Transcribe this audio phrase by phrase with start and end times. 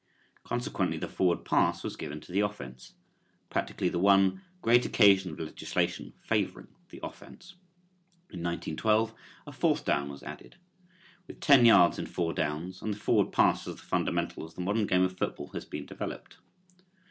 [0.43, 2.95] Consequently the forward pass was given to the offense
[3.51, 7.51] practically the one great occasion of legislation favoring the offense.
[8.31, 9.13] In 1912
[9.45, 10.55] a fourth down was added.
[11.27, 14.87] With ten yards in four downs and the forward pass as the fundamentals the modern
[14.87, 16.37] game of football has been developed.